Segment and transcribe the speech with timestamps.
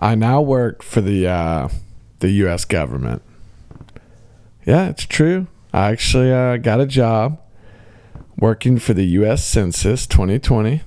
[0.00, 1.68] I now work for the uh,
[2.20, 2.64] the U.S.
[2.64, 3.22] government.
[4.64, 5.46] Yeah, it's true.
[5.74, 7.38] I actually uh, got a job
[8.38, 9.44] working for the U.S.
[9.44, 10.80] Census 2020,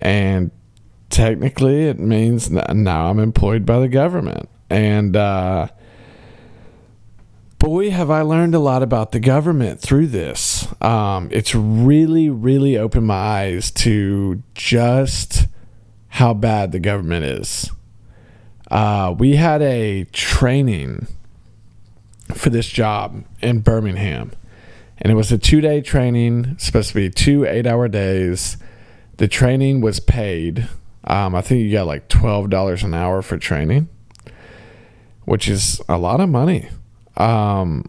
[0.00, 0.50] and
[1.08, 4.50] technically it means now I'm employed by the government.
[4.68, 5.68] And uh,
[7.58, 10.68] boy, have I learned a lot about the government through this.
[10.82, 15.46] Um, it's really, really opened my eyes to just
[16.08, 17.70] how bad the government is.
[18.70, 21.06] Uh, we had a training
[22.34, 24.32] for this job in Birmingham,
[24.98, 28.56] and it was a two day training, supposed to be two eight hour days.
[29.18, 30.68] The training was paid.
[31.04, 33.88] Um, I think you got like $12 an hour for training,
[35.24, 36.68] which is a lot of money.
[37.16, 37.88] Um,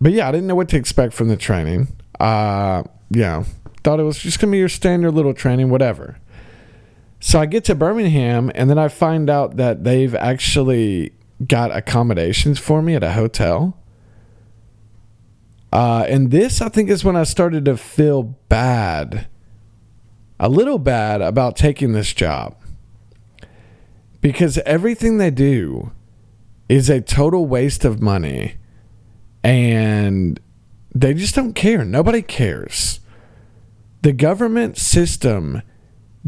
[0.00, 1.88] but yeah, I didn't know what to expect from the training.
[2.20, 3.44] Uh, yeah,
[3.82, 6.18] thought it was just gonna be your standard little training, whatever.
[7.24, 11.12] So I get to Birmingham, and then I find out that they've actually
[11.46, 13.78] got accommodations for me at a hotel.
[15.72, 19.28] Uh, and this, I think, is when I started to feel bad,
[20.40, 22.56] a little bad about taking this job.
[24.20, 25.92] Because everything they do
[26.68, 28.56] is a total waste of money
[29.44, 30.40] and
[30.92, 31.84] they just don't care.
[31.84, 32.98] Nobody cares.
[34.02, 35.62] The government system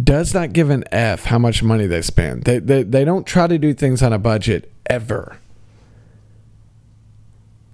[0.03, 2.45] does not give an F how much money they spend.
[2.45, 5.39] They, they, they don't try to do things on a budget ever.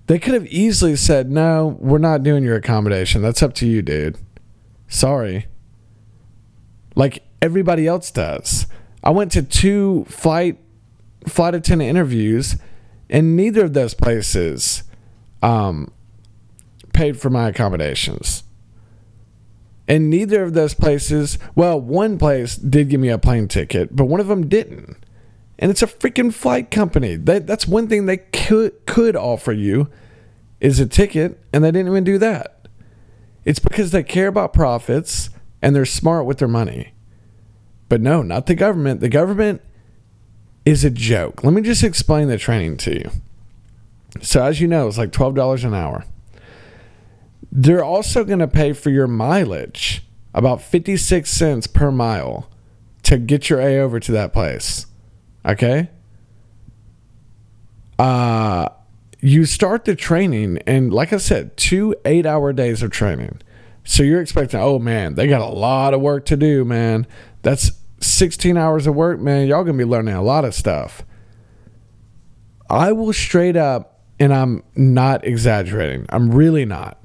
[0.06, 3.22] They could have easily said, no, we're not doing your accommodation.
[3.22, 4.18] That's up to you, dude.
[4.88, 5.46] Sorry.
[6.94, 8.66] Like everybody else does.
[9.02, 10.58] I went to two flight
[11.26, 12.56] flight attendant interviews,
[13.08, 14.82] and neither of those places
[15.42, 15.92] um,
[16.92, 18.42] paid for my accommodations.
[19.90, 24.04] And neither of those places, well, one place did give me a plane ticket, but
[24.04, 25.04] one of them didn't.
[25.58, 27.16] And it's a freaking flight company.
[27.16, 29.90] That, that's one thing they could, could offer you
[30.60, 32.68] is a ticket, and they didn't even do that.
[33.44, 35.30] It's because they care about profits
[35.60, 36.92] and they're smart with their money.
[37.88, 39.00] But no, not the government.
[39.00, 39.60] The government
[40.64, 41.42] is a joke.
[41.42, 43.10] Let me just explain the training to you.
[44.22, 46.04] So, as you know, it's like $12 an hour.
[47.52, 50.02] They're also going to pay for your mileage,
[50.34, 52.48] about 56 cents per mile,
[53.04, 54.86] to get your A over to that place.
[55.44, 55.88] Okay?
[57.98, 58.68] Uh,
[59.20, 63.40] you start the training, and like I said, two eight hour days of training.
[63.84, 67.06] So you're expecting, oh man, they got a lot of work to do, man.
[67.42, 71.02] That's 16 hours of work, man, y'all gonna be learning a lot of stuff.
[72.68, 76.99] I will straight up, and I'm not exaggerating, I'm really not.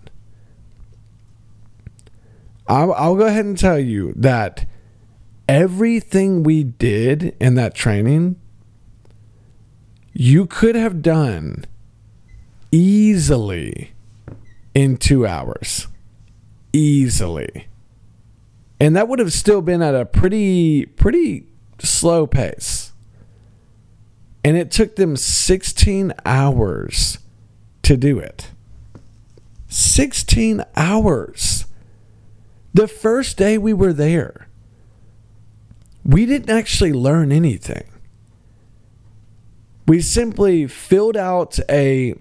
[2.67, 4.65] I'll, I'll go ahead and tell you that
[5.47, 8.39] everything we did in that training,
[10.13, 11.65] you could have done
[12.71, 13.93] easily
[14.73, 15.87] in two hours.
[16.73, 17.67] Easily.
[18.79, 21.47] And that would have still been at a pretty pretty
[21.79, 22.91] slow pace.
[24.43, 27.19] And it took them 16 hours
[27.83, 28.51] to do it.
[29.67, 31.64] 16 hours
[32.75, 34.47] the first day we were there
[36.03, 37.89] we didn't actually learn anything
[39.87, 42.13] we simply filled out a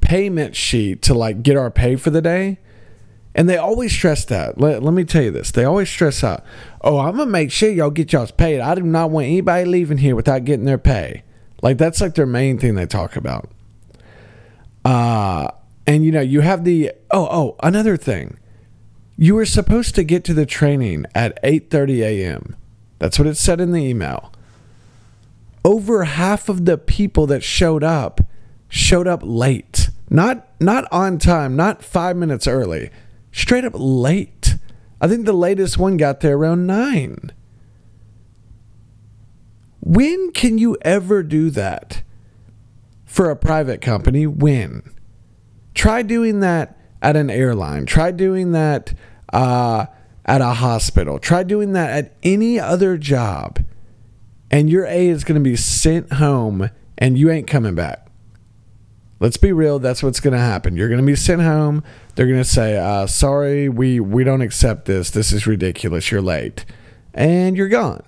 [0.00, 2.58] payment sheet to like get our pay for the day
[3.38, 4.58] and they always stress that.
[4.60, 5.52] Let, let me tell you this.
[5.52, 6.42] They always stress out,
[6.80, 8.58] oh, I'm going to make sure y'all get y'all's paid.
[8.58, 11.22] I do not want anybody leaving here without getting their pay.
[11.62, 13.48] Like, that's like their main thing they talk about.
[14.84, 15.52] Uh,
[15.86, 18.38] and, you know, you have the, oh, oh, another thing.
[19.20, 22.56] You were supposed to get to the training at 8.30 a.m.
[23.00, 24.32] That's what it said in the email.
[25.64, 28.20] Over half of the people that showed up
[28.68, 29.90] showed up late.
[30.08, 32.90] Not not on time, not 5 minutes early
[33.32, 34.56] straight up late.
[35.00, 37.32] I think the latest one got there around nine.
[39.80, 42.02] When can you ever do that
[43.04, 44.26] for a private company?
[44.26, 44.82] When?
[45.74, 47.86] Try doing that at an airline.
[47.86, 48.92] Try doing that
[49.32, 49.86] uh,
[50.24, 51.18] at a hospital.
[51.18, 53.64] Try doing that at any other job.
[54.50, 58.06] And your A is going to be sent home and you ain't coming back.
[59.20, 59.78] Let's be real.
[59.78, 60.76] That's what's going to happen.
[60.76, 61.82] You're going to be sent home.
[62.14, 65.10] They're going to say, uh, "Sorry, we we don't accept this.
[65.10, 66.10] This is ridiculous.
[66.12, 66.64] You're late,"
[67.14, 68.04] and you're gone.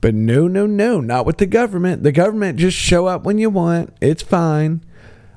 [0.00, 2.02] But no, no, no, not with the government.
[2.02, 3.94] The government just show up when you want.
[4.00, 4.82] It's fine.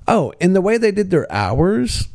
[0.08, 2.08] Oh, and the way they did their hours,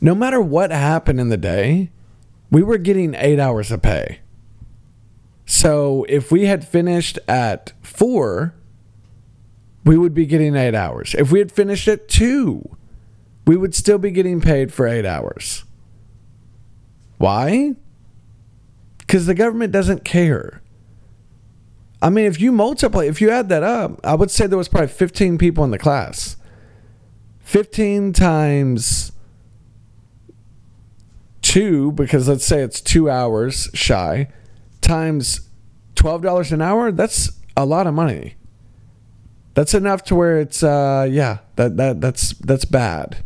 [0.00, 1.90] no matter what happened in the day,
[2.50, 4.20] we were getting eight hours of pay.
[5.46, 8.54] So if we had finished at four,
[9.84, 11.14] we would be getting eight hours.
[11.16, 12.76] If we had finished at two,
[13.46, 15.64] we would still be getting paid for eight hours.
[17.18, 17.74] Why?
[18.98, 20.60] Because the government doesn't care.
[22.02, 24.68] I mean, if you multiply, if you add that up, I would say there was
[24.68, 26.36] probably 15 people in the class.
[27.40, 29.12] 15 times
[31.56, 34.28] two, because let's say it's two hours shy,
[34.82, 35.48] times
[35.94, 38.34] $12 an hour, that's a lot of money.
[39.54, 43.24] That's enough to where it's uh yeah, that that that's that's bad.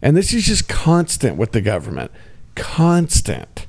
[0.00, 2.12] And this is just constant with the government.
[2.54, 3.66] Constant.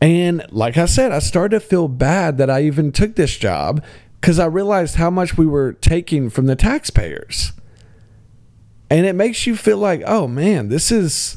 [0.00, 3.84] And like I said, I started to feel bad that I even took this job
[4.18, 7.52] because I realized how much we were taking from the taxpayers.
[8.88, 11.36] And it makes you feel like, oh man, this is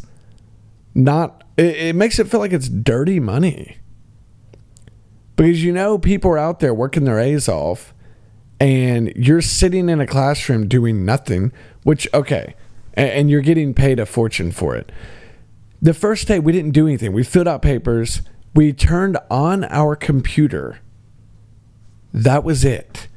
[0.96, 3.78] not, it, it makes it feel like it's dirty money.
[5.36, 7.94] Because you know, people are out there working their A's off
[8.60, 11.52] and you're sitting in a classroom doing nothing,
[11.84, 12.56] which, okay,
[12.94, 14.92] and, and you're getting paid a fortune for it.
[15.82, 17.12] The first day, we didn't do anything.
[17.12, 18.22] We filled out papers
[18.54, 20.80] we turned on our computer.
[22.14, 23.08] That was it.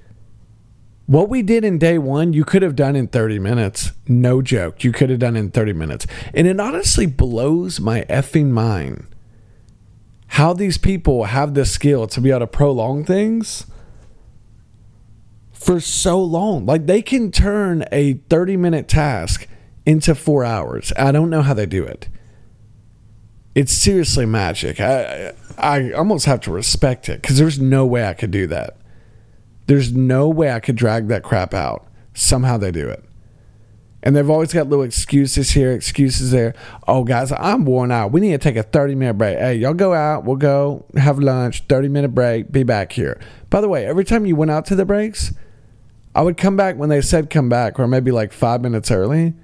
[1.07, 3.93] What we did in day one, you could have done in 30 minutes.
[4.09, 4.83] No joke.
[4.83, 6.07] You could have done in 30 minutes.
[6.35, 9.07] And it honestly blows my effing mind
[10.29, 13.67] how these people have the skill to be able to prolong things
[15.53, 16.67] for so long.
[16.67, 19.47] Like they can turn a 30 minute task
[19.85, 20.93] into four hours.
[20.97, 22.09] I don't know how they do it
[23.57, 24.79] it's seriously magic.
[24.81, 28.77] I I almost have to respect it because there's no way I could do that.
[29.67, 31.87] There's no way I could drag that crap out.
[32.15, 33.05] Somehow they do it.
[34.03, 36.55] And they've always got little excuses here, excuses there.
[36.87, 38.13] Oh, guys, I'm worn out.
[38.13, 39.37] We need to take a 30 minute break.
[39.37, 40.25] Hey, y'all go out.
[40.25, 43.21] We'll go have lunch, 30 minute break, be back here.
[43.51, 45.35] By the way, every time you went out to the breaks,
[46.15, 49.35] I would come back when they said come back, or maybe like five minutes early.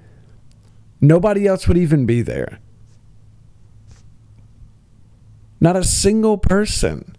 [1.00, 2.60] Nobody else would even be there.
[5.60, 7.16] Not a single person.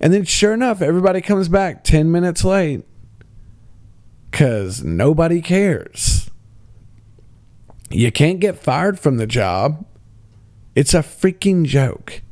[0.00, 2.84] And then, sure enough, everybody comes back 10 minutes late
[4.30, 6.30] because nobody cares.
[7.90, 9.84] You can't get fired from the job.
[10.74, 12.22] It's a freaking joke.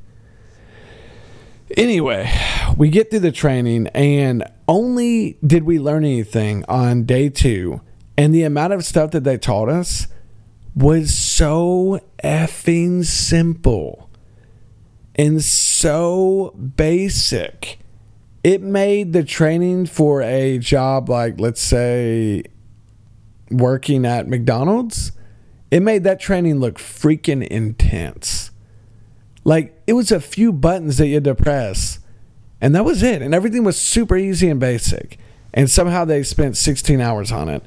[1.77, 2.33] Anyway,
[2.77, 7.81] we get through the training, and only did we learn anything on day two.
[8.17, 10.07] And the amount of stuff that they taught us
[10.77, 14.07] was so effing simple
[15.17, 15.43] and
[16.57, 17.79] basic.
[18.45, 22.45] It made the training for a job like, let's say,
[23.51, 25.13] working at McDonald's,
[25.71, 28.51] it made that training look freaking intense.
[29.45, 32.01] Like, it was a few buttons that you had to press,
[32.61, 33.23] and that was it.
[33.23, 35.19] And everything was super easy and basic.
[35.53, 37.65] And somehow they spent 16 hours on it.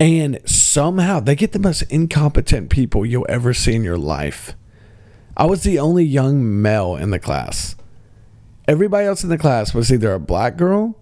[0.00, 4.54] And somehow they get the most incompetent people you'll ever see in your life.
[5.36, 7.74] I was the only young male in the class.
[8.68, 10.98] Everybody else in the class was either a black girl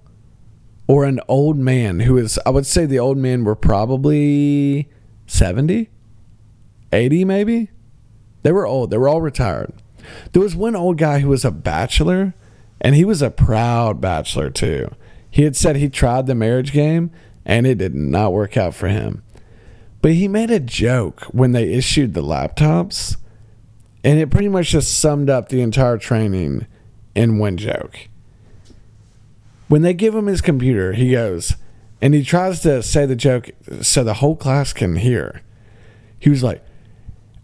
[0.87, 4.89] or an old man who is, I would say the old men were probably
[5.27, 5.89] 70,
[6.93, 7.71] 80 maybe.
[8.43, 9.73] They were old, they were all retired.
[10.33, 12.35] There was one old guy who was a bachelor,
[12.81, 14.91] and he was a proud bachelor too.
[15.31, 17.11] He had said he tried the marriage game
[17.45, 19.23] and it did not work out for him.
[20.03, 23.17] But he made a joke when they issued the laptops
[24.03, 26.67] and it pretty much just summed up the entire training
[27.15, 28.09] in one joke.
[29.69, 31.57] When they give him his computer, he goes
[32.01, 33.51] and he tries to say the joke
[33.83, 35.43] so the whole class can hear.
[36.19, 36.65] He was like,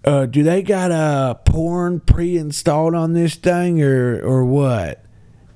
[0.04, 5.04] uh, do they got a porn pre-installed on this thing or or what?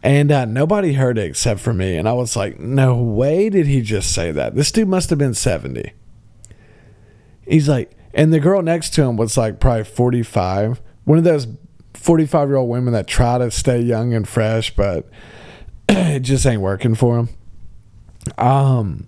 [0.03, 1.97] And uh, nobody heard it except for me.
[1.97, 4.55] And I was like, no way did he just say that.
[4.55, 5.93] This dude must have been 70.
[7.47, 11.47] He's like, and the girl next to him was like probably 45 one of those
[11.95, 15.09] 45 year old women that try to stay young and fresh, but
[15.89, 17.29] it just ain't working for them.
[18.39, 19.07] Um,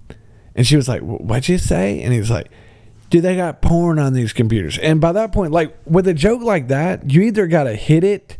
[0.54, 2.50] and she was like, "What'd you say?" And he's like,
[3.10, 6.42] "Dude, they got porn on these computers." And by that point, like with a joke
[6.42, 8.36] like that, you either got to hit it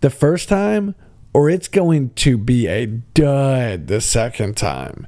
[0.00, 0.94] the first time,
[1.32, 5.06] or it's going to be a dud the second time,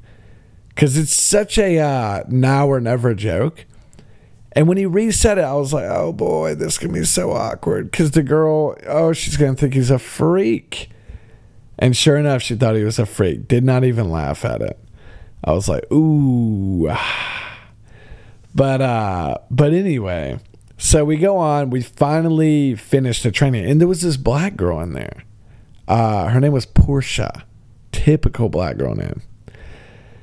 [0.68, 3.66] because it's such a uh, now or never joke.
[4.54, 7.90] And when he reset it, I was like, oh boy, this can be so awkward.
[7.90, 10.90] Because the girl, oh, she's going to think he's a freak.
[11.78, 13.48] And sure enough, she thought he was a freak.
[13.48, 14.78] Did not even laugh at it.
[15.42, 16.88] I was like, ooh.
[18.54, 20.38] But uh, but anyway,
[20.78, 21.70] so we go on.
[21.70, 25.24] We finally finished the training, and there was this black girl in there.
[25.88, 27.44] Uh, her name was Portia.
[27.90, 29.22] Typical black girl name.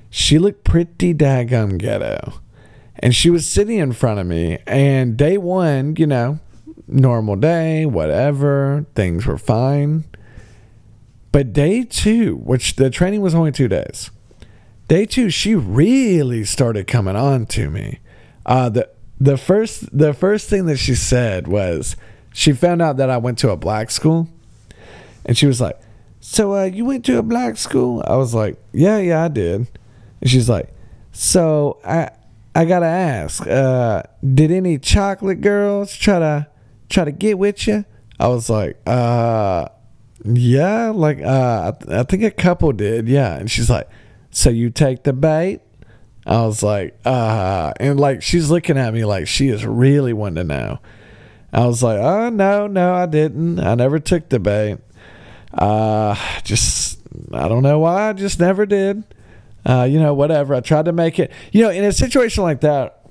[0.10, 2.41] She looked pretty daggum ghetto.
[3.02, 4.60] And she was sitting in front of me.
[4.68, 6.40] And day one, you know,
[6.88, 10.04] normal day, whatever, things were fine.
[11.32, 14.12] But day two, which the training was only two days,
[14.88, 18.00] day two, she really started coming on to me.
[18.46, 18.90] Uh, the
[19.20, 21.96] the first the first thing that she said was
[22.34, 24.28] she found out that I went to a black school,
[25.26, 25.80] and she was like,
[26.20, 29.68] "So uh, you went to a black school?" I was like, "Yeah, yeah, I did."
[30.20, 30.74] And she's like,
[31.12, 32.10] "So I
[32.54, 34.04] I gotta ask, uh,
[34.34, 36.48] did any chocolate girls try to
[36.90, 37.86] try to get with you?"
[38.20, 39.68] I was like, "Uh."
[40.24, 43.08] Yeah, like uh, I, th- I think a couple did.
[43.08, 43.90] Yeah, and she's like,
[44.30, 45.62] "So you take the bait?"
[46.28, 50.36] I was like, "Uh," and like she's looking at me like she is really wanting
[50.36, 50.80] to know.
[51.52, 53.60] I was like, "Oh no, no, I didn't.
[53.60, 54.78] I never took the bait.
[55.54, 57.00] Uh, just
[57.34, 58.10] I don't know why.
[58.10, 59.04] I just never did.
[59.66, 60.56] Uh, you know, whatever.
[60.56, 61.32] I tried to make it.
[61.52, 63.06] You know, in a situation like that,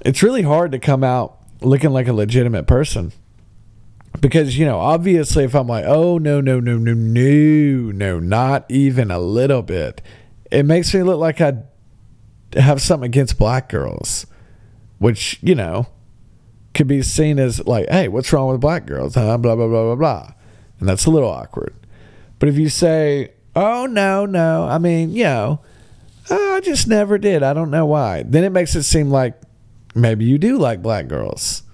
[0.00, 3.12] it's really hard to come out looking like a legitimate person."
[4.20, 8.64] because you know obviously if i'm like oh no no no no no no not
[8.70, 10.00] even a little bit
[10.50, 11.52] it makes me look like i
[12.54, 14.26] have something against black girls
[14.98, 15.86] which you know
[16.72, 19.36] could be seen as like hey what's wrong with black girls huh?
[19.36, 20.32] blah blah blah blah blah
[20.80, 21.74] and that's a little awkward
[22.38, 25.60] but if you say oh no no i mean you know
[26.30, 29.40] oh, i just never did i don't know why then it makes it seem like
[29.94, 31.64] maybe you do like black girls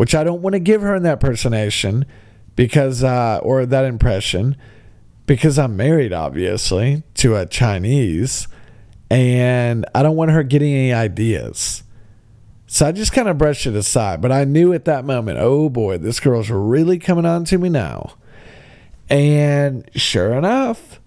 [0.00, 2.06] which I don't want to give her in that personation
[2.56, 4.56] because, uh, or that impression,
[5.26, 8.48] because I'm married, obviously, to a Chinese,
[9.10, 11.82] and I don't want her getting any ideas.
[12.66, 14.22] So I just kind of brushed it aside.
[14.22, 17.68] But I knew at that moment, oh boy, this girl's really coming on to me
[17.68, 18.14] now.
[19.10, 20.99] And sure enough,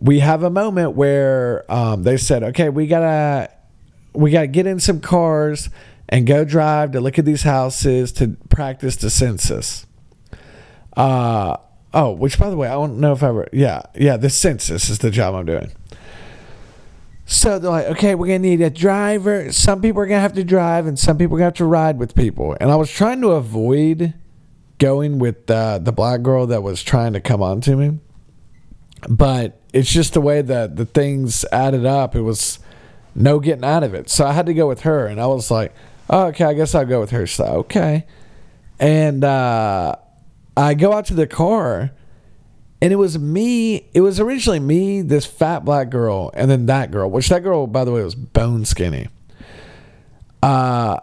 [0.00, 3.50] we have a moment where um, they said, okay, we gotta
[4.14, 5.70] we gotta get in some cars
[6.08, 9.86] and go drive to look at these houses to practice the census.
[10.96, 11.56] Uh,
[11.94, 14.88] oh, which by the way, I don't know if I ever, yeah, yeah, the census
[14.88, 15.70] is the job I'm doing.
[17.26, 19.52] So they're like, okay, we're gonna need a driver.
[19.52, 21.98] Some people are gonna have to drive, and some people are gonna have to ride
[21.98, 22.56] with people.
[22.58, 24.14] And I was trying to avoid
[24.78, 27.98] going with uh, the black girl that was trying to come on to me,
[29.08, 32.16] but it's just the way that the things added up.
[32.16, 32.58] It was
[33.14, 34.08] no getting out of it.
[34.08, 35.74] So I had to go with her, and I was like,
[36.08, 37.26] oh, okay, I guess I'll go with her.
[37.26, 38.06] So, okay.
[38.78, 39.96] And uh,
[40.56, 41.90] I go out to the car,
[42.80, 43.88] and it was me.
[43.92, 47.66] It was originally me, this fat black girl, and then that girl, which that girl,
[47.66, 49.08] by the way, was bone skinny.
[50.42, 51.00] Uh,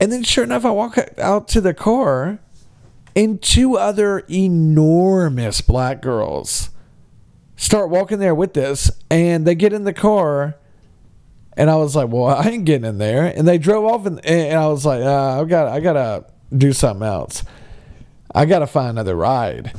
[0.00, 2.38] and then sure enough, I walk out to the car,
[3.14, 6.70] and two other enormous black girls
[7.64, 10.56] start walking there with this, and they get in the car
[11.56, 13.24] and I was like, well, I ain't getting in there.
[13.24, 16.72] And they drove off, and, and I was like, uh, I got, I gotta do
[16.72, 17.44] something else.
[18.34, 19.72] I gotta find another ride.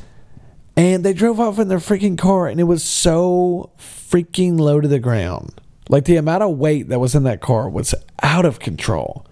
[0.77, 4.87] And they drove off in their freaking car, and it was so freaking low to
[4.87, 5.53] the ground.
[5.89, 9.25] Like the amount of weight that was in that car was out of control.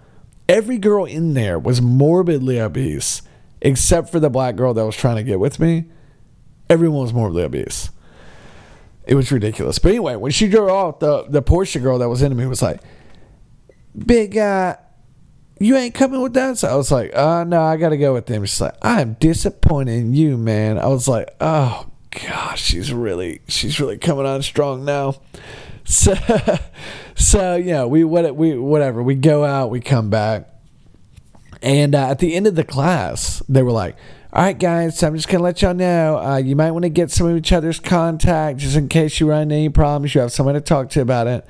[0.48, 3.22] Every girl in there was morbidly obese,
[3.60, 5.86] except for the black girl that was trying to get with me.
[6.68, 7.90] Everyone was morbidly obese.
[9.06, 9.78] It was ridiculous.
[9.78, 12.62] But anyway, when she drove off, the the Portia girl that was into me was
[12.62, 12.80] like,
[13.96, 14.76] "Big guy,
[15.58, 18.44] you ain't coming with us." I was like, "Uh, no, I gotta go with them."
[18.44, 23.78] She's like, "I'm disappointed in you, man." I was like, "Oh gosh, she's really she's
[23.78, 25.16] really coming on strong now."
[25.86, 26.14] So,
[27.14, 30.48] so yeah, we what we whatever we go out, we come back,
[31.60, 33.94] and uh, at the end of the class, they were like,
[34.34, 36.82] all right, guys, so I'm just going to let y'all know uh, you might want
[36.82, 40.12] to get some of each other's contact just in case you run into any problems.
[40.12, 41.46] You have someone to talk to about it.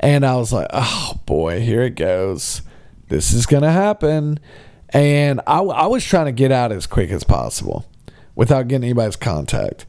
[0.00, 2.62] And I was like, oh boy, here it goes.
[3.06, 4.40] This is going to happen.
[4.88, 7.86] And I, I was trying to get out as quick as possible
[8.34, 9.86] without getting anybody's contact.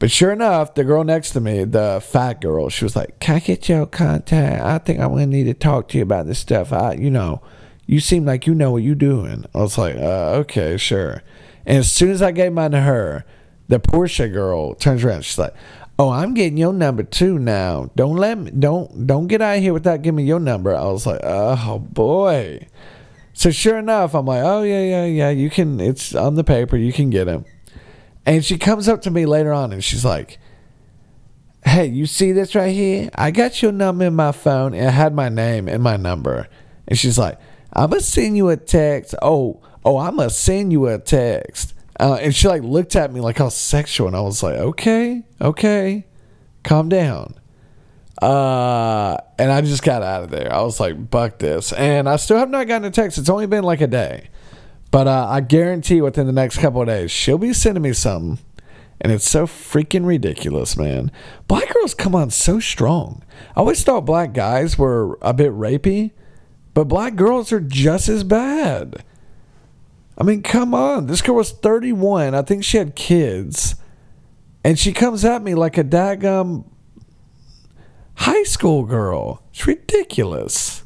[0.00, 3.36] But sure enough, the girl next to me, the fat girl, she was like, Can
[3.36, 4.64] I get your contact?
[4.64, 6.72] I think I'm going to need to talk to you about this stuff.
[6.72, 7.40] I, you know,
[7.86, 9.44] you seem like you know what you're doing.
[9.54, 11.22] I was like, uh, Okay, sure.
[11.68, 13.26] And as soon as I gave mine to her,
[13.68, 15.26] the Portia girl turns around.
[15.26, 15.52] She's like,
[15.98, 17.90] "Oh, I'm getting your number too now.
[17.94, 18.50] Don't let me.
[18.50, 21.78] Don't don't get out of here without giving me your number." I was like, "Oh
[21.78, 22.66] boy."
[23.34, 25.28] So sure enough, I'm like, "Oh yeah, yeah, yeah.
[25.28, 25.78] You can.
[25.78, 26.78] It's on the paper.
[26.78, 27.44] You can get him."
[28.24, 30.38] And she comes up to me later on, and she's like,
[31.66, 33.10] "Hey, you see this right here?
[33.14, 36.48] I got your number in my phone, and I had my name and my number."
[36.86, 37.38] And she's like,
[37.74, 39.14] "I'm gonna send you a text.
[39.20, 43.12] Oh." Oh, I'm going to send you a text Uh, and she like looked at
[43.12, 46.06] me like I was sexual, and I was like, okay, okay,
[46.62, 47.34] calm down.
[48.22, 50.52] Uh, and I just got out of there.
[50.52, 51.72] I was like, buck this.
[51.72, 53.18] And I still have not gotten a text.
[53.18, 54.28] It's only been like a day.
[54.90, 58.44] But uh, I guarantee within the next couple of days, she'll be sending me something.
[59.00, 61.12] And it's so freaking ridiculous, man.
[61.46, 63.22] Black girls come on so strong.
[63.54, 66.10] I always thought black guys were a bit rapey,
[66.74, 69.04] but black girls are just as bad.
[70.18, 71.06] I mean, come on.
[71.06, 72.34] This girl was 31.
[72.34, 73.76] I think she had kids.
[74.64, 76.64] And she comes at me like a daggum
[78.16, 79.44] high school girl.
[79.50, 80.82] It's ridiculous.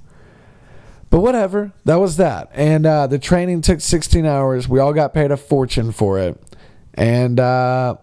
[1.09, 1.73] But whatever.
[1.87, 2.51] That was that.
[2.53, 4.69] And uh, the training took 16 hours.
[4.69, 6.41] We all got paid a fortune for it.
[6.93, 7.97] And uh,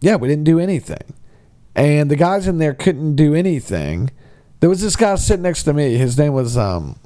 [0.00, 1.14] yeah, we didn't do anything.
[1.74, 4.10] And the guys in there couldn't do anything.
[4.60, 5.96] There was this guy sitting next to me.
[5.96, 6.98] His name was um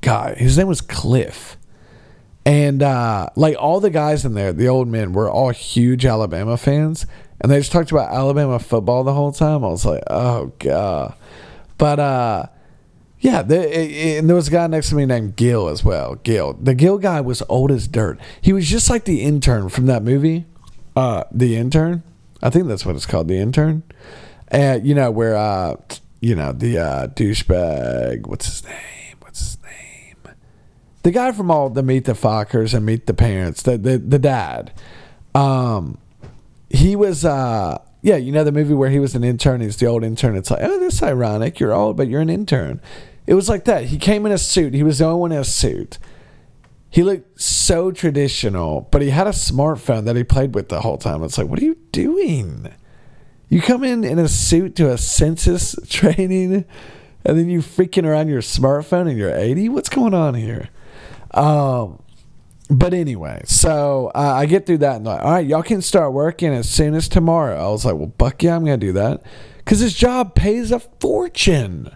[0.00, 0.34] guy.
[0.34, 1.55] His name was Cliff.
[2.46, 6.56] And uh, like all the guys in there, the old men were all huge Alabama
[6.56, 7.04] fans
[7.40, 9.64] and they just talked about Alabama football the whole time.
[9.64, 11.14] I was like, oh god.
[11.78, 12.46] But uh,
[13.20, 16.14] yeah, the, it, and there was a guy next to me named Gil as well.
[16.16, 18.18] Gil, the Gil guy was old as dirt.
[18.40, 20.46] He was just like the intern from that movie,
[20.94, 22.02] uh, the intern.
[22.42, 23.82] I think that's what it's called, the intern.
[24.48, 25.76] And you know where uh,
[26.20, 28.26] you know the uh, douchebag.
[28.26, 28.95] What's his name?
[31.06, 33.62] The guy from all the Meet the Fockers and Meet the Parents.
[33.62, 34.72] The the, the dad.
[35.36, 35.98] Um,
[36.68, 39.86] he was uh yeah, you know the movie where he was an intern, he's the
[39.86, 40.34] old intern.
[40.34, 41.60] It's like, oh, this ironic.
[41.60, 42.80] You're old, but you're an intern.
[43.24, 43.84] It was like that.
[43.84, 44.74] He came in a suit.
[44.74, 46.00] He was the only one in a suit.
[46.90, 50.98] He looked so traditional, but he had a smartphone that he played with the whole
[50.98, 51.22] time.
[51.22, 52.74] It's like, what are you doing?
[53.48, 56.64] You come in in a suit to a census training,
[57.24, 59.68] and then you freaking around your smartphone and you're 80?
[59.68, 60.68] What's going on here?
[61.32, 62.02] Um,
[62.68, 66.12] but anyway, so uh, I get through that and like, all right, y'all can start
[66.12, 67.56] working as soon as tomorrow.
[67.56, 69.22] I was like, well, buck yeah, I'm gonna do that
[69.58, 71.94] because this job pays a fortune.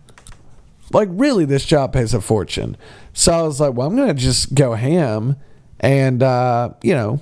[0.92, 2.76] Like really, this job pays a fortune.
[3.12, 5.36] So I was like, well, I'm gonna just go ham
[5.80, 7.20] and uh, you know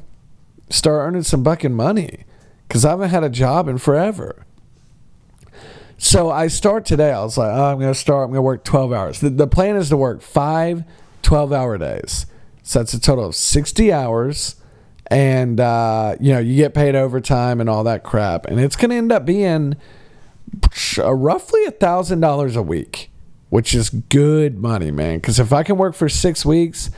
[0.68, 2.25] start earning some bucking money
[2.66, 4.44] because I haven't had a job in forever.
[5.97, 7.12] So I start today.
[7.12, 8.27] I was like, oh, I'm gonna start.
[8.27, 9.21] I'm gonna work 12 hours.
[9.21, 10.85] The, the plan is to work five
[11.29, 12.25] 12 hour days.
[12.62, 14.57] So that's a total of 60 hours.
[15.11, 18.47] And, uh, you know, you get paid overtime and all that crap.
[18.47, 19.77] And it's going to end up being
[20.97, 23.11] uh, roughly a $1,000 a week,
[23.51, 25.19] which is good money, man.
[25.19, 26.88] Because if I can work for six weeks,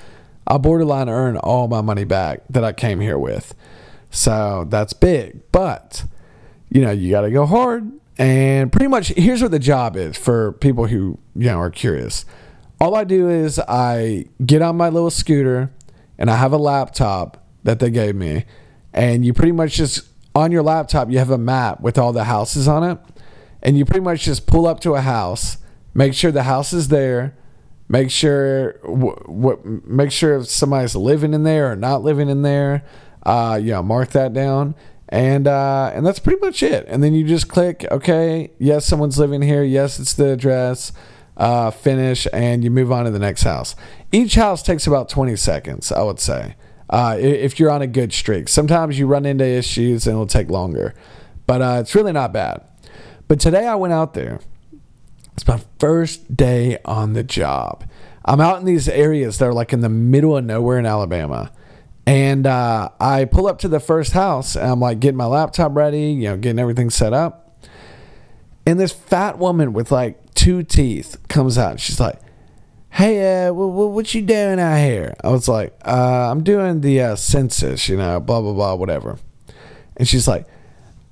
[0.47, 3.53] I'll borderline earn all my money back that I came here with.
[4.11, 5.41] So that's big.
[5.51, 6.05] But,
[6.69, 7.91] you know, you got to go hard.
[8.17, 12.25] And pretty much here's what the job is for people who, you know, are curious
[12.81, 15.71] all I do is I get on my little scooter
[16.19, 18.47] and I have a laptop that they gave me.
[18.93, 22.25] And you pretty much just, on your laptop, you have a map with all the
[22.25, 22.99] houses on it.
[23.63, 25.59] And you pretty much just pull up to a house,
[25.93, 27.37] make sure the house is there,
[27.89, 32.83] make sure what make sure if somebody's living in there or not living in there.
[33.23, 34.75] Uh, know, mark that down,
[35.11, 36.87] and uh, and that's pretty much it.
[36.89, 39.63] And then you just click, okay, yes, someone's living here.
[39.63, 40.93] Yes, it's the address
[41.41, 43.75] uh, finish, and you move on to the next house.
[44.13, 46.55] Each house takes about 20 seconds, I would say,
[46.91, 48.49] uh, if you're on a good streak.
[48.49, 50.95] Sometimes you run into issues and it'll take longer,
[51.47, 52.63] but uh, it's really not bad.
[53.27, 54.41] But today I went out there.
[55.33, 57.89] It's my first day on the job.
[58.27, 61.51] I'm out in these areas that are like in the middle of nowhere in Alabama.
[62.07, 65.75] And uh, I pull up to the first house and I'm like getting my laptop
[65.75, 67.65] ready, you know, getting everything set up.
[68.67, 71.79] And this fat woman with like two teeth comes out.
[71.81, 72.19] She's like,
[72.89, 76.99] "Hey, uh, what, what you doing out here?" I was like, uh, "I'm doing the
[77.03, 79.19] uh, census, you know, blah blah blah, whatever."
[79.99, 80.47] And she's like,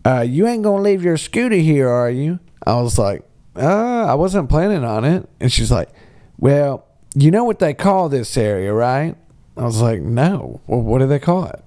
[0.06, 3.22] uh, "You ain't gonna leave your scooter here, are you?" I was like,
[3.54, 5.90] "Uh, I wasn't planning on it." And she's like,
[6.38, 9.14] "Well, you know what they call this area, right?"
[9.58, 10.62] I was like, "No.
[10.66, 11.62] Well, what do they call it?"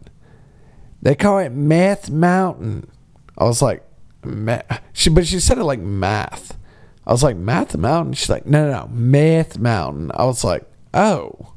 [1.03, 2.89] They call it Meth Mountain.
[3.37, 3.85] I was like,
[4.25, 6.57] "Math." She, but she said it like math.
[7.05, 8.13] I was like, Math Mountain?
[8.13, 10.11] She's like, no, no, no, Math Mountain.
[10.13, 11.53] I was like, oh.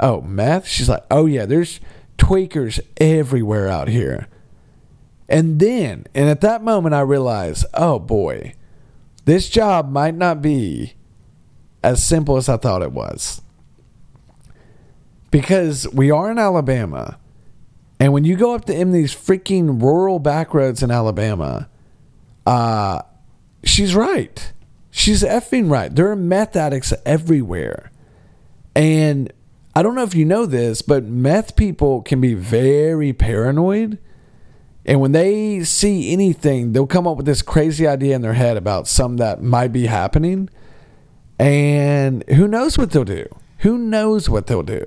[0.00, 0.66] Oh, math?
[0.66, 1.80] She's like, oh, yeah, there's
[2.18, 4.28] tweakers everywhere out here.
[5.28, 8.54] And then, and at that moment, I realized, oh boy,
[9.24, 10.94] this job might not be
[11.82, 13.40] as simple as I thought it was.
[15.30, 17.18] Because we are in Alabama,
[17.98, 21.68] and when you go up to in these freaking rural back roads in Alabama,
[22.46, 23.02] uh,
[23.64, 24.52] she's right.
[24.90, 25.94] She's effing right.
[25.94, 27.90] There are meth addicts everywhere.
[28.76, 29.32] And
[29.74, 33.98] I don't know if you know this, but meth people can be very paranoid.
[34.86, 38.56] And when they see anything, they'll come up with this crazy idea in their head
[38.56, 40.48] about something that might be happening.
[41.38, 43.26] And who knows what they'll do?
[43.58, 44.84] Who knows what they'll do?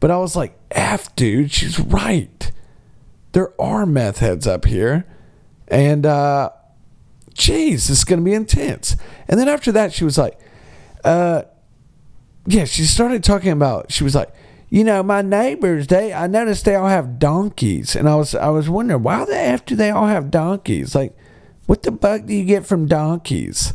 [0.00, 2.50] But I was like, F, dude, she's right.
[3.32, 5.06] There are meth heads up here.
[5.68, 6.50] And, uh,
[7.34, 8.96] geez, this is going to be intense.
[9.28, 10.38] And then after that, she was like,
[11.04, 11.42] uh,
[12.46, 14.32] yeah, she started talking about, she was like,
[14.68, 17.96] you know, my neighbors, they, I noticed they all have donkeys.
[17.96, 20.94] And I was, I was wondering, why the F do they all have donkeys?
[20.94, 21.16] Like,
[21.66, 23.74] what the fuck do you get from donkeys?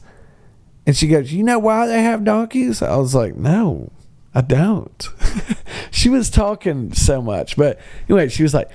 [0.85, 2.81] And she goes, you know why they have donkeys?
[2.81, 3.91] I was like, no,
[4.33, 5.09] I don't.
[5.91, 7.57] she was talking so much.
[7.57, 8.69] But anyway, she was like,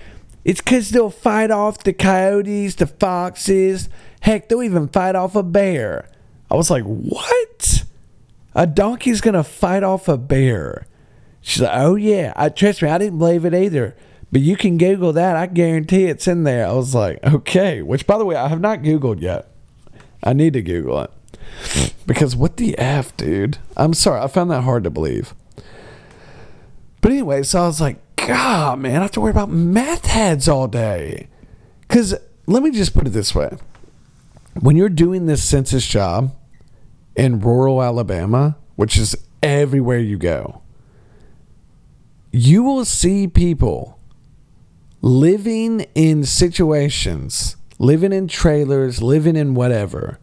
[0.45, 3.88] it's because they'll fight off the coyotes, the foxes.
[4.21, 6.09] Heck, they'll even fight off a bear.
[6.51, 7.85] I was like, what?
[8.55, 10.87] A donkey's to fight off a bear.
[11.41, 12.33] She's like, oh, yeah.
[12.37, 13.97] I, trust me, I didn't believe it either.
[14.33, 15.37] But you can Google that.
[15.37, 16.67] I guarantee it's in there.
[16.67, 17.83] I was like, okay.
[17.83, 19.49] Which, by the way, I have not Googled yet.
[20.23, 21.11] I need to Google it.
[22.07, 23.59] Because what the F, dude?
[23.77, 24.21] I'm sorry.
[24.21, 25.35] I found that hard to believe.
[27.01, 30.49] But anyway, so I was like, God, man, I have to worry about meth heads
[30.49, 31.29] all day.
[31.83, 32.15] Because
[32.47, 33.57] let me just put it this way
[34.61, 36.35] when you're doing this census job
[37.16, 40.62] in rural Alabama, which is everywhere you go,
[42.31, 43.99] you will see people
[45.01, 50.18] living in situations, living in trailers, living in whatever.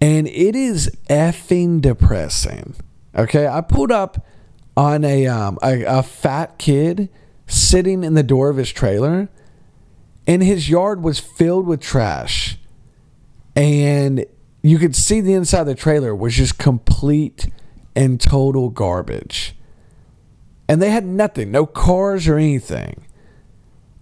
[0.00, 2.76] And it is effing depressing.
[3.16, 4.24] Okay, I pulled up
[4.76, 7.08] on a um a, a fat kid
[7.46, 9.30] sitting in the door of his trailer,
[10.26, 12.58] and his yard was filled with trash,
[13.56, 14.24] and
[14.62, 17.48] you could see the inside of the trailer was just complete
[17.96, 19.56] and total garbage.
[20.68, 23.06] And they had nothing, no cars or anything.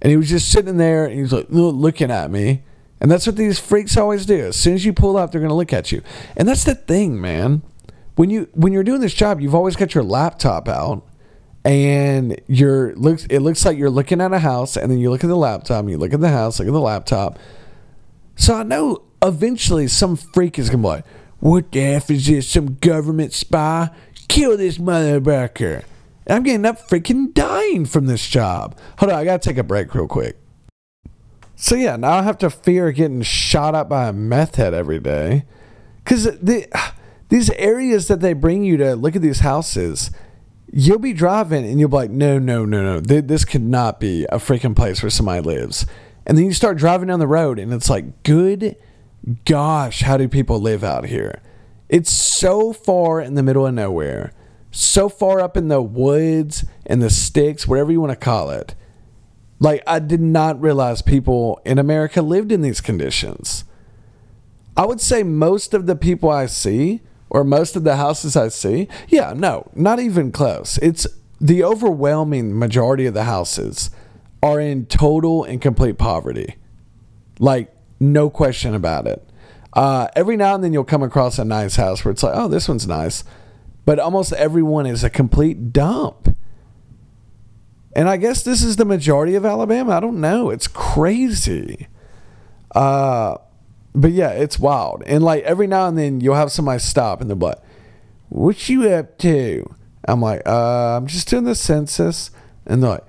[0.03, 2.65] And he was just sitting there and he was like looking at me.
[3.01, 4.47] And that's what these freaks always do.
[4.47, 6.03] As soon as you pull up, they're to look at you.
[6.37, 7.63] And that's the thing, man
[8.17, 11.05] when you when you're doing this job, you've always got your laptop out
[11.65, 15.25] and you're looks it looks like you're looking at a house and then you look
[15.25, 17.39] at the laptop and you look at the house, look at the laptop.
[18.37, 21.07] So I know eventually some freak is gonna be like,
[21.41, 22.49] what the F is this?
[22.49, 23.91] Some government spy?
[24.29, 25.85] Kill this motherfucker.
[26.27, 28.79] I'm getting up freaking dying from this job.
[28.99, 30.39] Hold on, I gotta take a break real quick.
[31.57, 35.01] So yeah, now I have to fear getting shot up by a meth head every
[35.01, 35.45] day.
[36.05, 36.67] Cause the
[37.29, 40.11] these areas that they bring you to look at these houses,
[40.73, 44.25] you'll be driving and you'll be like, no, no, no, no, this could not be
[44.25, 45.87] a freaking place where somebody lives.
[46.27, 48.77] And then you start driving down the road and it's like, good
[49.45, 51.41] gosh, how do people live out here?
[51.89, 54.33] It's so far in the middle of nowhere,
[54.71, 58.75] so far up in the woods and the sticks, whatever you want to call it.
[59.61, 63.65] Like, I did not realize people in America lived in these conditions.
[64.77, 68.49] I would say most of the people I see or most of the houses I
[68.49, 70.79] see, yeah, no, not even close.
[70.79, 71.07] It's
[71.41, 73.91] the overwhelming majority of the houses
[74.43, 76.57] are in total and complete poverty.
[77.39, 77.74] Like,
[78.13, 79.27] no question about it.
[79.73, 82.49] Uh, every now and then you'll come across a nice house where it's like, oh,
[82.49, 83.25] this one's nice.
[83.85, 86.37] But almost everyone is a complete dump.
[87.97, 89.93] And I guess this is the majority of Alabama.
[89.97, 90.51] I don't know.
[90.51, 91.89] It's crazy.
[92.75, 93.37] Uh,
[93.95, 95.03] but yeah, it's wild.
[95.07, 97.59] And like every now and then you'll have somebody stop and they're like,
[98.29, 99.75] What you up to?
[100.07, 102.31] I'm like, uh, I'm just doing the census.
[102.67, 103.05] And they're like,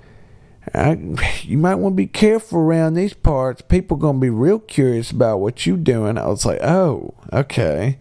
[1.44, 3.62] you might want to be careful around these parts.
[3.62, 6.18] People gonna be real curious about what you're doing.
[6.18, 8.00] I was like, oh, okay.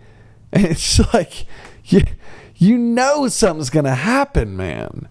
[0.53, 1.47] And it's like,
[1.85, 2.03] you,
[2.57, 5.09] you know something's gonna happen, man.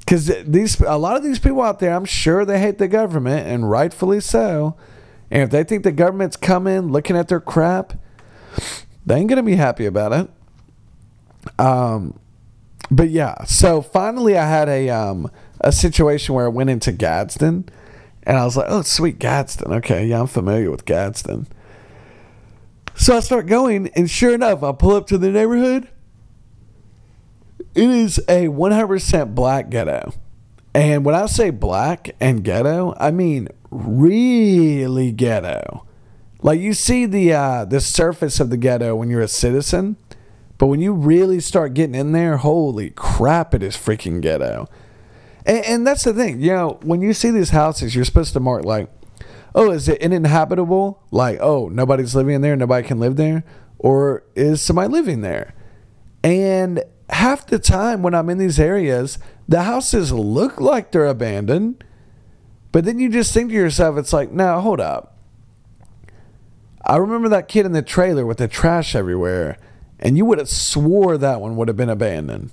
[0.00, 3.46] Because these, a lot of these people out there, I'm sure they hate the government,
[3.46, 4.74] and rightfully so.
[5.30, 7.92] And if they think the government's coming, looking at their crap,
[9.04, 10.30] they ain't gonna be happy about it.
[11.60, 12.18] Um,
[12.90, 13.44] but yeah.
[13.44, 17.68] So finally, I had a um a situation where I went into Gadsden,
[18.22, 19.72] and I was like, "Oh, sweet Gadsden.
[19.72, 21.46] Okay, yeah, I'm familiar with Gadsden."
[22.94, 25.88] So I start going, and sure enough, I pull up to the neighborhood.
[27.74, 30.12] It is a 100% black ghetto.
[30.74, 35.86] And when I say black and ghetto, I mean really ghetto.
[36.42, 39.96] Like you see the uh, the surface of the ghetto when you're a citizen,
[40.56, 44.68] but when you really start getting in there, holy crap, it is freaking ghetto.
[45.48, 48.40] And, and that's the thing, you know, when you see these houses, you're supposed to
[48.40, 48.90] mark like,
[49.54, 51.02] oh, is it uninhabitable?
[51.10, 53.42] Like, oh, nobody's living in there, nobody can live there,
[53.78, 55.54] or is somebody living there?
[56.22, 61.82] And half the time when I'm in these areas, the houses look like they're abandoned.
[62.70, 65.16] But then you just think to yourself, it's like, no, hold up.
[66.84, 69.56] I remember that kid in the trailer with the trash everywhere,
[69.98, 72.50] and you would have swore that one would have been abandoned.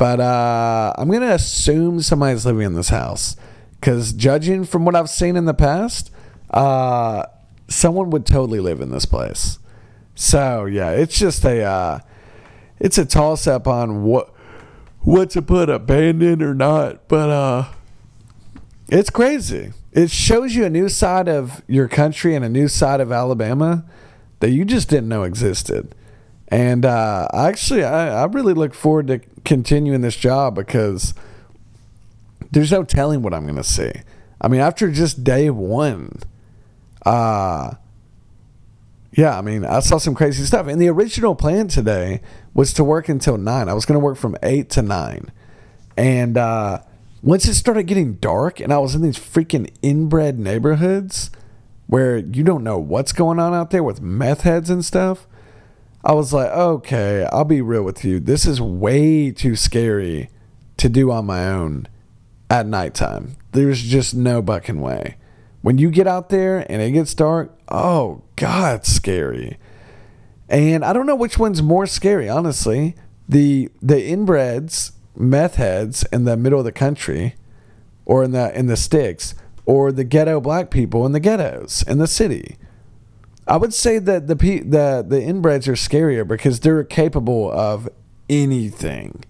[0.00, 3.36] But uh, I'm going to assume somebody's living in this house.
[3.78, 6.10] Because judging from what I've seen in the past,
[6.48, 7.26] uh,
[7.68, 9.58] someone would totally live in this place.
[10.14, 11.62] So, yeah, it's just a.
[11.62, 11.98] Uh,
[12.78, 14.34] it's a toss up on what
[15.00, 17.06] what to put abandoned or not.
[17.08, 17.64] But uh
[18.88, 19.72] it's crazy.
[19.92, 23.84] It shows you a new side of your country and a new side of Alabama
[24.40, 25.94] that you just didn't know existed.
[26.50, 31.14] And uh, actually, I, I really look forward to continuing this job because
[32.50, 33.92] there's no telling what I'm going to see.
[34.40, 36.18] I mean, after just day one,
[37.06, 37.74] uh,
[39.12, 40.66] yeah, I mean, I saw some crazy stuff.
[40.66, 42.20] And the original plan today
[42.54, 43.68] was to work until nine.
[43.68, 45.30] I was going to work from eight to nine.
[45.96, 46.80] And uh,
[47.22, 51.30] once it started getting dark and I was in these freaking inbred neighborhoods
[51.86, 55.26] where you don't know what's going on out there with meth heads and stuff,
[56.04, 58.20] I was like, okay, I'll be real with you.
[58.20, 60.30] This is way too scary
[60.78, 61.88] to do on my own
[62.48, 63.36] at nighttime.
[63.52, 65.16] There's just no bucking way.
[65.62, 69.58] When you get out there and it gets dark, oh, God, scary.
[70.48, 72.96] And I don't know which one's more scary, honestly.
[73.28, 77.36] The the inbreds, meth heads in the middle of the country,
[78.04, 79.34] or in the in the sticks,
[79.66, 82.56] or the ghetto black people in the ghettos in the city.
[83.46, 87.88] I would say that the the the inbreds are scarier because they're capable of
[88.28, 89.24] anything.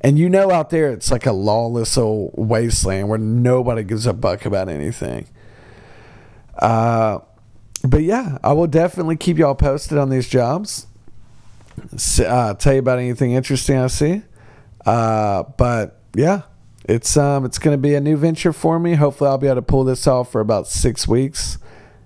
[0.00, 4.12] And you know out there it's like a lawless old wasteland where nobody gives a
[4.12, 5.28] buck about anything.
[6.58, 7.20] Uh
[7.86, 10.86] but yeah, I will definitely keep y'all posted on these jobs.
[12.18, 14.22] Uh, tell you about anything interesting I see.
[14.86, 16.42] Uh, but yeah,
[16.84, 18.94] it's um, it's going to be a new venture for me.
[18.94, 21.58] Hopefully, I'll be able to pull this off for about six weeks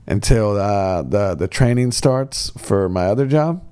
[0.09, 3.65] until uh, the the training starts for my other job.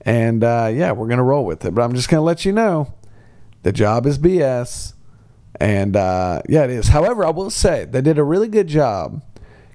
[0.00, 1.74] And uh, yeah, we're gonna roll with it.
[1.74, 2.94] But I'm just gonna let you know,
[3.64, 4.94] the job is BS,
[5.60, 6.88] and uh, yeah, it is.
[6.88, 9.20] However, I will say they did a really good job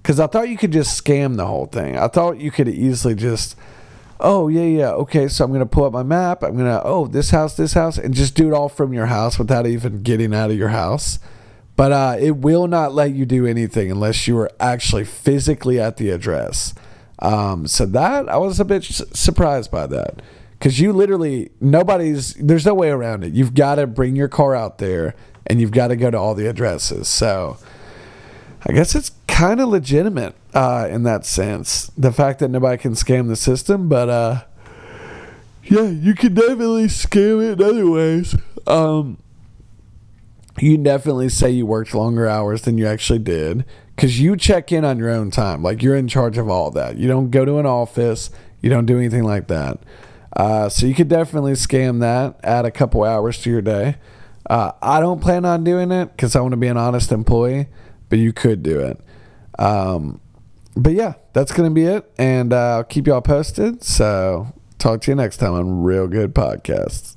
[0.02, 1.98] because I thought you could just scam the whole thing.
[1.98, 3.56] I thought you could easily just,
[4.20, 6.42] oh, yeah, yeah, okay, so I'm to pull up my map.
[6.42, 9.38] I'm to, oh, this house, this house, and just do it all from your house
[9.38, 11.20] without even getting out of your house.
[11.76, 15.98] But uh, it will not let you do anything unless you are actually physically at
[15.98, 16.74] the address.
[17.20, 20.22] Um, so that, I was a bit surprised by that.
[20.60, 23.34] Because you literally, nobody's, there's no way around it.
[23.34, 25.16] You've got to bring your car out there
[25.48, 27.08] and you've got to go to all the addresses.
[27.08, 27.58] So,
[28.64, 31.88] I guess it's kind of legitimate uh, in that sense.
[31.98, 34.44] The fact that nobody can scam the system, but uh,
[35.64, 38.36] yeah, you can definitely scam it in other ways.
[38.68, 39.18] Um,
[40.60, 44.84] you definitely say you worked longer hours than you actually did because you check in
[44.84, 45.64] on your own time.
[45.64, 46.98] Like you're in charge of all that.
[46.98, 48.30] You don't go to an office.
[48.62, 49.80] You don't do anything like that.
[50.36, 52.40] Uh, so you could definitely scam that.
[52.44, 53.98] Add a couple hours to your day.
[54.50, 57.68] Uh, I don't plan on doing it because I want to be an honest employee
[58.12, 59.00] but you could do it.
[59.58, 60.20] Um,
[60.76, 62.12] but yeah, that's going to be it.
[62.20, 63.84] And uh, I'll keep y'all posted.
[63.84, 67.16] So talk to you next time on Real Good Podcasts.